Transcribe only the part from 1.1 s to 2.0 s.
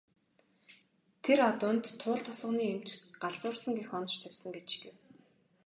Тэр адуунд